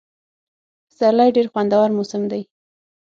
[0.87, 2.41] پسرلی ډېر خوندور موسم دی.